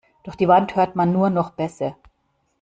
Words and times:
Durch 0.23 0.35
die 0.35 0.47
Wand 0.47 0.75
hört 0.75 0.95
man 0.95 1.13
nur 1.13 1.29
noch 1.29 1.51
Bässe. 1.51 1.95